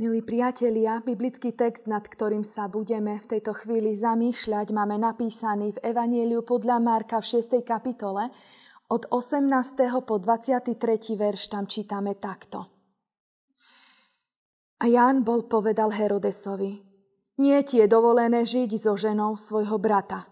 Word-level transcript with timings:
Milí 0.00 0.24
priatelia, 0.24 1.04
biblický 1.04 1.52
text, 1.52 1.84
nad 1.84 2.00
ktorým 2.00 2.40
sa 2.40 2.72
budeme 2.72 3.20
v 3.20 3.36
tejto 3.36 3.52
chvíli 3.52 3.92
zamýšľať, 3.92 4.72
máme 4.72 4.96
napísaný 4.96 5.76
v 5.76 5.92
Evanieliu 5.92 6.40
podľa 6.40 6.80
Marka 6.80 7.20
v 7.20 7.36
6. 7.36 7.60
kapitole. 7.60 8.32
Od 8.88 9.02
18. 9.12 9.44
po 10.08 10.16
23. 10.16 10.72
verš 11.20 11.52
tam 11.52 11.68
čítame 11.68 12.16
takto. 12.16 12.64
A 14.80 14.88
Ján 14.88 15.20
bol 15.20 15.44
povedal 15.44 15.92
Herodesovi, 15.92 16.80
nie 17.36 17.60
ti 17.68 17.84
je 17.84 17.84
dovolené 17.84 18.40
žiť 18.48 18.80
so 18.80 18.96
ženou 18.96 19.36
svojho 19.36 19.76
brata. 19.76 20.24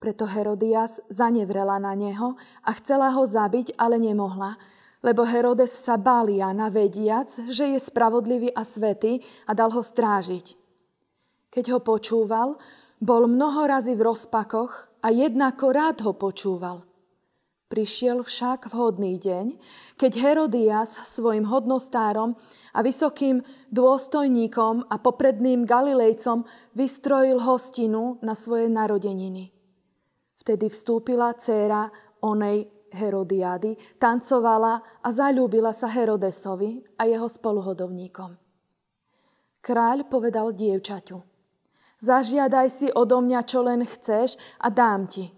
Preto 0.00 0.24
Herodias 0.24 1.04
zanevrela 1.12 1.76
na 1.76 1.92
neho 1.92 2.32
a 2.64 2.72
chcela 2.80 3.12
ho 3.12 3.28
zabiť, 3.28 3.76
ale 3.76 4.00
nemohla, 4.00 4.56
lebo 5.00 5.24
Herodes 5.24 5.72
sa 5.72 5.96
bál 5.96 6.28
Jana 6.28 6.68
vediac, 6.68 7.32
že 7.48 7.72
je 7.72 7.80
spravodlivý 7.80 8.52
a 8.52 8.64
svetý 8.64 9.20
a 9.48 9.56
dal 9.56 9.72
ho 9.72 9.80
strážiť. 9.80 10.56
Keď 11.50 11.64
ho 11.74 11.80
počúval, 11.80 12.60
bol 13.00 13.24
mnoho 13.24 13.64
razy 13.64 13.96
v 13.96 14.06
rozpakoch 14.06 14.92
a 15.00 15.08
jednako 15.08 15.66
rád 15.72 15.96
ho 16.04 16.12
počúval. 16.12 16.84
Prišiel 17.70 18.26
však 18.26 18.66
vhodný 18.74 19.14
deň, 19.22 19.54
keď 19.94 20.12
Herodias 20.18 20.98
svojim 21.06 21.46
hodnostárom 21.46 22.34
a 22.74 22.82
vysokým 22.82 23.46
dôstojníkom 23.70 24.90
a 24.90 24.98
popredným 24.98 25.62
Galilejcom 25.62 26.42
vystrojil 26.74 27.38
hostinu 27.38 28.18
na 28.26 28.34
svoje 28.34 28.66
narodeniny. 28.66 29.54
Vtedy 30.42 30.66
vstúpila 30.66 31.30
dcéra 31.38 31.94
onej 32.26 32.79
Herodiády, 32.90 33.78
tancovala 34.02 35.02
a 35.02 35.08
zalúbila 35.14 35.70
sa 35.70 35.86
Herodesovi 35.86 36.82
a 36.98 37.06
jeho 37.06 37.30
spoluhodovníkom. 37.30 38.34
Kráľ 39.60 40.08
povedal 40.10 40.50
dievčaťu, 40.56 41.20
zažiadaj 42.02 42.68
si 42.72 42.86
odo 42.90 43.22
mňa, 43.22 43.40
čo 43.46 43.60
len 43.62 43.86
chceš 43.86 44.34
a 44.58 44.72
dám 44.72 45.06
ti. 45.06 45.30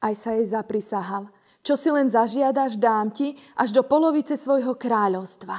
Aj 0.00 0.14
sa 0.14 0.32
jej 0.38 0.46
zaprisahal, 0.46 1.28
čo 1.60 1.74
si 1.74 1.90
len 1.90 2.06
zažiadaš, 2.06 2.78
dám 2.78 3.10
ti 3.10 3.34
až 3.58 3.74
do 3.74 3.82
polovice 3.82 4.38
svojho 4.38 4.78
kráľovstva. 4.78 5.58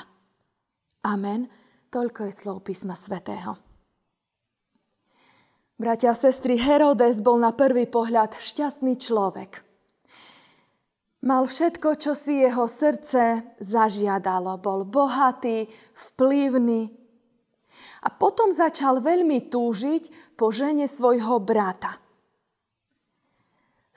Amen. 1.06 1.52
Toľko 1.92 2.28
je 2.28 2.34
slov 2.34 2.58
písma 2.64 2.96
svätého. 2.96 3.60
Bratia 5.78 6.16
a 6.16 6.18
sestry, 6.18 6.58
Herodes 6.58 7.22
bol 7.22 7.38
na 7.38 7.54
prvý 7.54 7.86
pohľad 7.86 8.34
šťastný 8.40 8.98
človek– 8.98 9.62
Mal 11.26 11.50
všetko, 11.50 11.98
čo 11.98 12.14
si 12.14 12.46
jeho 12.46 12.70
srdce 12.70 13.42
zažiadalo. 13.58 14.62
Bol 14.62 14.86
bohatý, 14.86 15.66
vplyvný. 16.14 16.94
A 18.06 18.08
potom 18.14 18.54
začal 18.54 19.02
veľmi 19.02 19.50
túžiť 19.50 20.36
po 20.38 20.54
žene 20.54 20.86
svojho 20.86 21.42
brata. 21.42 21.98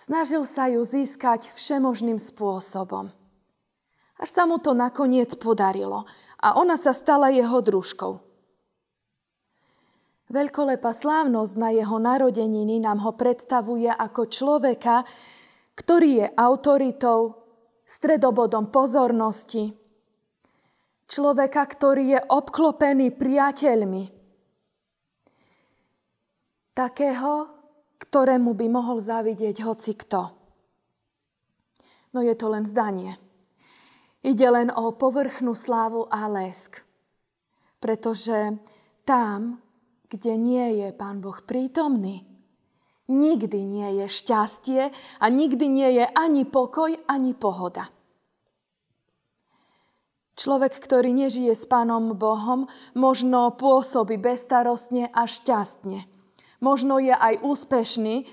Snažil 0.01 0.48
sa 0.48 0.73
ju 0.73 0.81
získať 0.81 1.53
všemožným 1.53 2.17
spôsobom. 2.17 3.13
Až 4.17 4.29
sa 4.33 4.48
mu 4.48 4.57
to 4.57 4.73
nakoniec 4.73 5.37
podarilo 5.37 6.09
a 6.41 6.57
ona 6.57 6.81
sa 6.81 6.97
stala 6.97 7.29
jeho 7.29 7.61
družkou. 7.61 8.21
Veľkolepá 10.31 10.97
slávnosť 10.97 11.55
na 11.59 11.69
jeho 11.75 12.01
narodeniny 12.01 12.81
nám 12.81 13.05
ho 13.05 13.13
predstavuje 13.13 13.93
ako 13.93 14.30
človeka, 14.30 15.05
ktorý 15.80 16.11
je 16.20 16.27
autoritou, 16.36 17.41
stredobodom 17.89 18.68
pozornosti. 18.68 19.73
Človeka, 21.08 21.64
ktorý 21.67 22.05
je 22.14 22.20
obklopený 22.20 23.17
priateľmi. 23.17 24.05
Takého, 26.70 27.33
ktorému 27.98 28.55
by 28.55 28.67
mohol 28.70 29.02
zavidieť 29.02 29.67
hoci 29.67 29.98
kto. 29.98 30.23
No 32.14 32.23
je 32.23 32.35
to 32.39 32.47
len 32.52 32.62
zdanie. 32.62 33.18
Ide 34.20 34.47
len 34.52 34.68
o 34.70 34.95
povrchnú 34.95 35.57
slávu 35.57 36.07
a 36.12 36.29
lesk. 36.30 36.85
Pretože 37.80 38.61
tam, 39.02 39.58
kde 40.07 40.36
nie 40.36 40.85
je 40.85 40.89
Pán 40.92 41.18
Boh 41.24 41.41
prítomný, 41.42 42.23
nikdy 43.11 43.67
nie 43.67 43.89
je 44.01 44.07
šťastie 44.07 44.83
a 44.95 45.27
nikdy 45.27 45.67
nie 45.67 45.91
je 45.98 46.05
ani 46.07 46.47
pokoj, 46.47 46.95
ani 47.11 47.35
pohoda. 47.35 47.91
Človek, 50.41 50.81
ktorý 50.81 51.13
nežije 51.13 51.53
s 51.53 51.69
Pánom 51.69 52.17
Bohom, 52.17 52.65
možno 52.97 53.53
pôsobí 53.61 54.17
bezstarostne 54.17 55.13
a 55.13 55.29
šťastne. 55.29 56.09
Možno 56.65 56.97
je 56.97 57.13
aj 57.13 57.45
úspešný, 57.45 58.25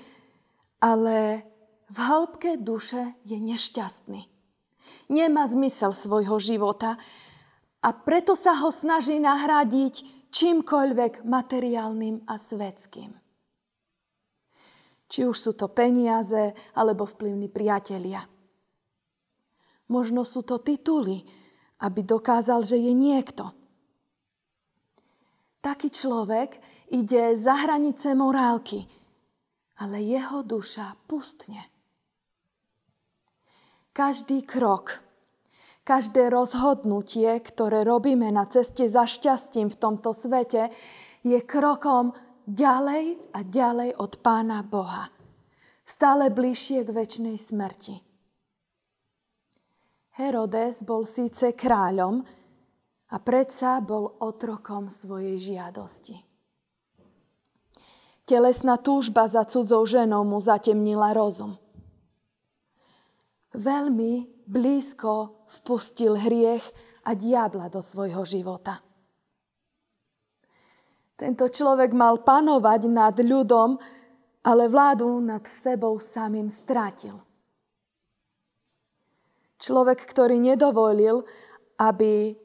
ale 0.80 1.44
v 1.92 1.98
hĺbke 2.00 2.56
duše 2.56 3.12
je 3.28 3.36
nešťastný. 3.36 4.24
Nemá 5.12 5.44
zmysel 5.52 5.92
svojho 5.92 6.40
života 6.40 6.96
a 7.84 7.92
preto 7.92 8.32
sa 8.32 8.56
ho 8.56 8.72
snaží 8.72 9.20
nahradiť 9.20 10.28
čímkoľvek 10.32 11.28
materiálnym 11.28 12.24
a 12.24 12.40
svetským. 12.40 13.27
Či 15.08 15.24
už 15.24 15.36
sú 15.36 15.52
to 15.56 15.72
peniaze 15.72 16.52
alebo 16.76 17.08
vplyvní 17.08 17.48
priatelia. 17.48 18.20
Možno 19.88 20.22
sú 20.28 20.44
to 20.44 20.60
tituly, 20.60 21.24
aby 21.80 22.04
dokázal, 22.04 22.60
že 22.60 22.76
je 22.76 22.92
niekto. 22.92 23.48
Taký 25.64 25.88
človek 25.90 26.60
ide 26.92 27.34
za 27.34 27.56
hranice 27.66 28.12
morálky, 28.12 28.84
ale 29.80 30.04
jeho 30.04 30.44
duša 30.44 30.94
pustne. 31.08 31.58
Každý 33.96 34.46
krok, 34.46 35.02
každé 35.82 36.30
rozhodnutie, 36.30 37.32
ktoré 37.42 37.82
robíme 37.82 38.30
na 38.30 38.46
ceste 38.46 38.86
za 38.86 39.08
šťastím 39.08 39.72
v 39.72 39.80
tomto 39.80 40.14
svete, 40.14 40.70
je 41.26 41.38
krokom 41.42 42.14
ďalej 42.48 43.20
a 43.36 43.44
ďalej 43.44 43.90
od 44.00 44.12
Pána 44.24 44.64
Boha. 44.64 45.12
Stále 45.84 46.32
bližšie 46.32 46.88
k 46.88 46.90
väčšnej 46.96 47.36
smrti. 47.36 47.96
Herodes 50.16 50.82
bol 50.82 51.04
síce 51.04 51.52
kráľom 51.52 52.24
a 53.12 53.16
predsa 53.20 53.78
bol 53.84 54.18
otrokom 54.18 54.88
svojej 54.88 55.38
žiadosti. 55.38 56.16
Telesná 58.28 58.76
túžba 58.76 59.24
za 59.28 59.44
cudzou 59.48 59.88
ženou 59.88 60.24
mu 60.24 60.36
zatemnila 60.40 61.16
rozum. 61.16 61.56
Veľmi 63.56 64.28
blízko 64.44 65.46
vpustil 65.48 66.20
hriech 66.20 66.64
a 67.08 67.16
diabla 67.16 67.72
do 67.72 67.80
svojho 67.80 68.28
života. 68.28 68.84
Tento 71.18 71.50
človek 71.50 71.98
mal 71.98 72.22
panovať 72.22 72.86
nad 72.86 73.18
ľudom, 73.18 73.74
ale 74.46 74.70
vládu 74.70 75.18
nad 75.18 75.42
sebou 75.42 75.98
samým 75.98 76.46
strátil. 76.46 77.18
Človek, 79.58 79.98
ktorý 80.06 80.38
nedovolil, 80.38 81.26
aby 81.82 82.38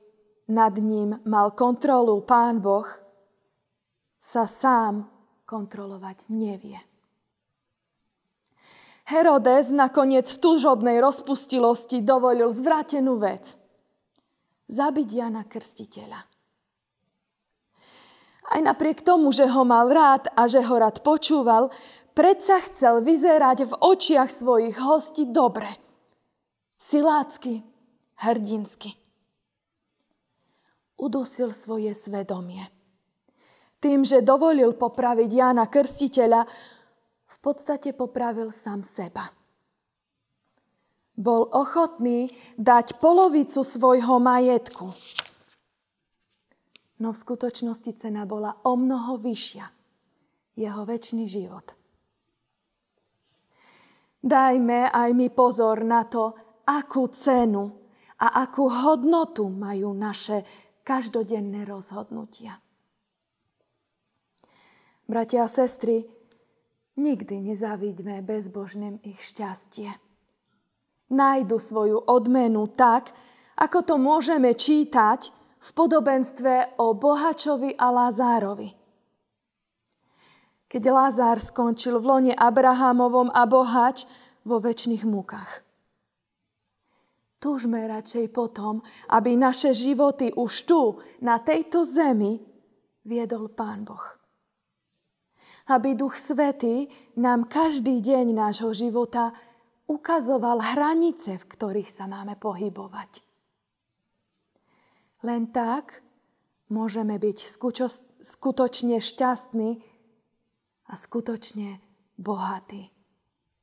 nad 0.50 0.74
ním 0.82 1.22
mal 1.30 1.54
kontrolu 1.54 2.26
Pán 2.26 2.66
Boh, 2.66 2.90
sa 4.18 4.50
sám 4.50 5.06
kontrolovať 5.46 6.34
nevie. 6.34 6.82
Herodes 9.06 9.70
nakoniec 9.70 10.26
v 10.34 10.42
túžobnej 10.42 10.98
rozpustilosti 10.98 12.02
dovolil 12.02 12.50
zvrátenú 12.50 13.22
vec. 13.22 13.54
Zabiť 14.66 15.10
Jana 15.14 15.46
Krstiteľa. 15.46 16.33
Aj 18.52 18.60
napriek 18.60 19.00
tomu, 19.00 19.32
že 19.32 19.48
ho 19.48 19.64
mal 19.64 19.88
rád 19.88 20.28
a 20.36 20.52
že 20.52 20.60
ho 20.60 20.76
rád 20.76 21.00
počúval, 21.00 21.72
predsa 22.12 22.60
chcel 22.68 23.00
vyzerať 23.00 23.72
v 23.72 23.74
očiach 23.80 24.28
svojich 24.28 24.76
hostí 24.84 25.24
dobre. 25.32 25.72
Silácky, 26.76 27.64
hrdinsky. 28.20 29.00
Udusil 31.00 31.56
svoje 31.56 31.96
svedomie. 31.96 32.68
Tým, 33.80 34.04
že 34.08 34.24
dovolil 34.24 34.76
popraviť 34.76 35.30
Jána 35.32 35.68
Krstiteľa, 35.68 36.48
v 37.28 37.38
podstate 37.40 37.92
popravil 37.92 38.52
sám 38.52 38.84
seba. 38.84 39.28
Bol 41.16 41.48
ochotný 41.52 42.32
dať 42.56 43.00
polovicu 43.00 43.62
svojho 43.62 44.18
majetku 44.24 44.96
no 47.02 47.14
v 47.14 47.18
skutočnosti 47.18 47.98
cena 47.98 48.28
bola 48.28 48.62
o 48.68 48.78
mnoho 48.78 49.18
vyššia. 49.18 49.66
Jeho 50.54 50.86
väčší 50.86 51.26
život. 51.26 51.74
Dajme 54.24 54.94
aj 54.94 55.10
mi 55.18 55.28
pozor 55.34 55.82
na 55.84 56.06
to, 56.06 56.32
akú 56.64 57.10
cenu 57.10 57.68
a 58.22 58.46
akú 58.46 58.70
hodnotu 58.72 59.50
majú 59.50 59.92
naše 59.92 60.46
každodenné 60.86 61.68
rozhodnutia. 61.68 62.56
Bratia 65.04 65.44
a 65.44 65.52
sestry, 65.52 66.08
nikdy 66.96 67.52
nezavíďme 67.52 68.24
bezbožným 68.24 69.04
ich 69.04 69.20
šťastie. 69.20 69.92
Najdu 71.12 71.60
svoju 71.60 72.00
odmenu 72.08 72.72
tak, 72.72 73.12
ako 73.60 73.84
to 73.84 73.96
môžeme 74.00 74.56
čítať 74.56 75.43
v 75.64 75.70
podobenstve 75.72 76.76
o 76.84 76.92
Bohačovi 76.92 77.72
a 77.80 77.88
Lázárovi. 77.88 78.76
Keď 80.68 80.84
Lázár 80.92 81.40
skončil 81.40 82.04
v 82.04 82.06
lone 82.10 82.34
Abrahamovom 82.36 83.32
a 83.32 83.48
Bohač 83.48 84.04
vo 84.44 84.60
väčšných 84.60 85.08
múkach. 85.08 85.64
Túžme 87.40 87.80
radšej 87.88 88.32
potom, 88.36 88.84
aby 89.12 89.36
naše 89.40 89.72
životy 89.72 90.36
už 90.36 90.54
tu, 90.68 91.00
na 91.24 91.40
tejto 91.40 91.88
zemi, 91.88 92.40
viedol 93.08 93.52
Pán 93.52 93.88
Boh. 93.88 94.04
Aby 95.72 95.96
Duch 95.96 96.20
Svetý 96.20 96.92
nám 97.20 97.48
každý 97.48 98.04
deň 98.04 98.36
nášho 98.36 98.72
života 98.76 99.32
ukazoval 99.88 100.60
hranice, 100.60 101.40
v 101.40 101.48
ktorých 101.48 101.88
sa 101.92 102.08
máme 102.08 102.36
pohybovať. 102.40 103.33
Len 105.24 105.48
tak 105.56 106.04
môžeme 106.68 107.16
byť 107.16 107.38
skutočne 108.20 109.00
šťastní 109.00 109.80
a 110.88 110.94
skutočne 110.94 111.80
bohatí. 112.20 112.92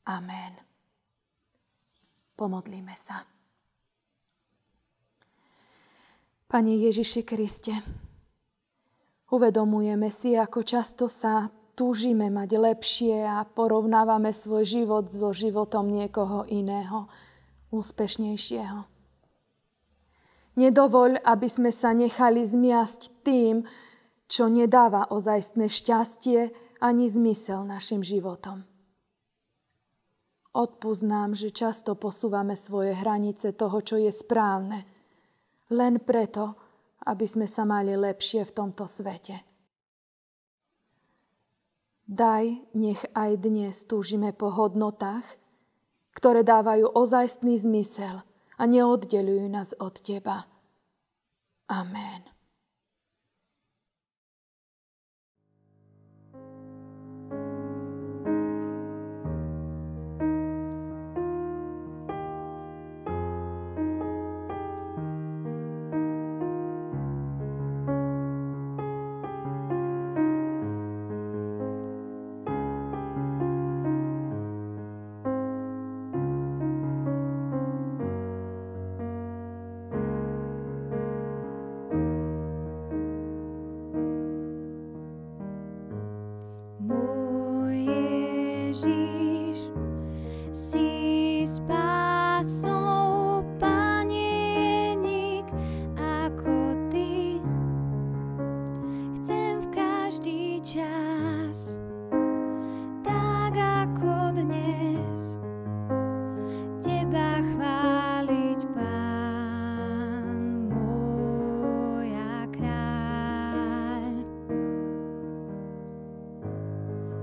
Amen. 0.09 0.57
Pomodlíme 2.35 2.97
sa. 2.97 3.29
Pane 6.51 6.75
Ježiši 6.83 7.23
Kriste, 7.23 7.77
uvedomujeme 9.31 10.11
si, 10.11 10.35
ako 10.35 10.67
často 10.67 11.07
sa 11.07 11.47
túžime 11.79 12.27
mať 12.27 12.51
lepšie 12.59 13.23
a 13.23 13.47
porovnávame 13.47 14.35
svoj 14.35 14.67
život 14.67 15.07
so 15.15 15.31
životom 15.31 15.87
niekoho 15.87 16.43
iného, 16.51 17.07
úspešnejšieho. 17.71 18.90
Nedovoľ, 20.59 21.23
aby 21.23 21.49
sme 21.51 21.71
sa 21.71 21.95
nechali 21.95 22.43
zmiasť 22.43 23.23
tým, 23.23 23.63
čo 24.27 24.51
nedáva 24.51 25.11
ozajstné 25.11 25.71
šťastie 25.71 26.41
ani 26.83 27.07
zmysel 27.07 27.67
našim 27.67 28.03
životom. 28.03 28.67
Odpúsť 30.51 31.07
že 31.39 31.55
často 31.55 31.95
posúvame 31.95 32.59
svoje 32.59 32.99
hranice 32.99 33.55
toho, 33.55 33.79
čo 33.85 33.95
je 34.01 34.11
správne– 34.11 34.83
len 35.71 36.03
preto, 36.03 36.59
aby 37.07 37.25
sme 37.25 37.47
sa 37.47 37.63
mali 37.63 37.95
lepšie 37.95 38.45
v 38.45 38.53
tomto 38.55 38.85
svete. 38.91 39.39
Daj, 42.11 42.75
nech 42.75 43.03
aj 43.15 43.39
dnes 43.39 43.87
túžime 43.87 44.35
po 44.35 44.51
hodnotách, 44.51 45.23
ktoré 46.11 46.43
dávajú 46.43 46.91
ozajstný 46.91 47.55
zmysel 47.55 48.27
a 48.61 48.69
neoddelujú 48.69 49.49
nás 49.49 49.73
od 49.81 50.05
Teba. 50.05 50.45
Amen. 51.73 52.40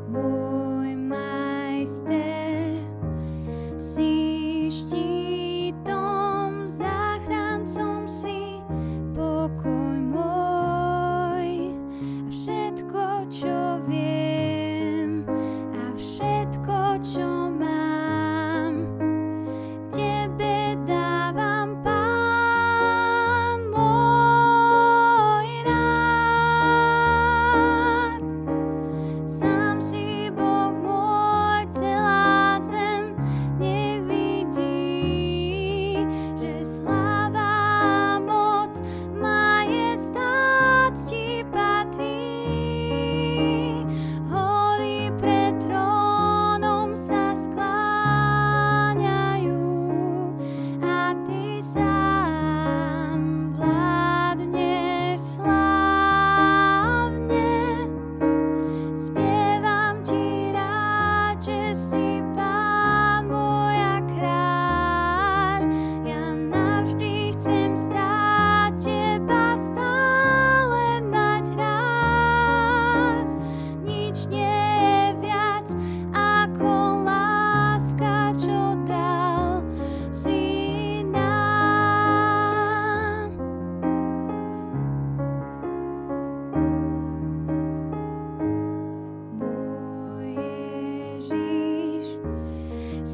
Muito 0.08 0.98
mais 0.98 2.00
tempo. 2.00 2.47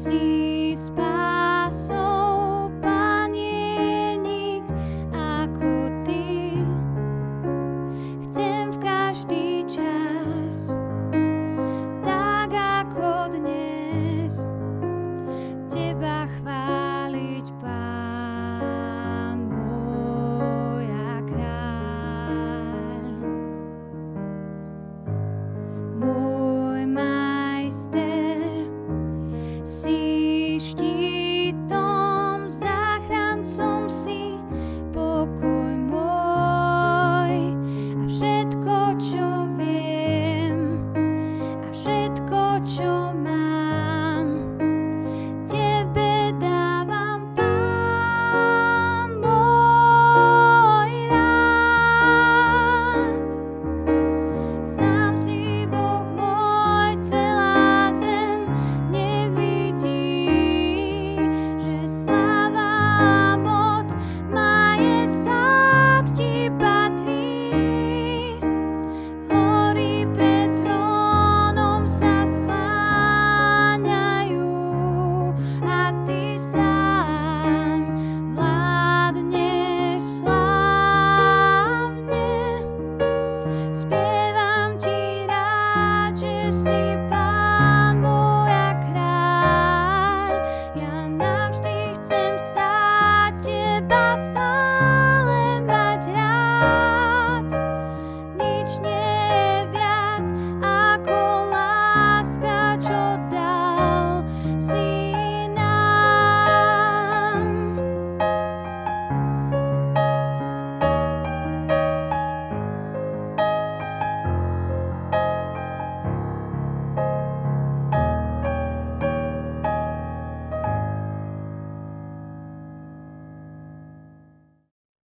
see 0.04 0.33